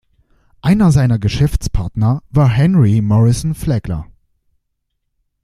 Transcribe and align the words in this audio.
Einer 0.63 0.91
seiner 0.91 1.19
Geschäftspartner 1.19 2.23
war 2.31 2.49
Henry 2.49 3.01
Morrison 3.03 3.53
Flagler. 3.53 4.07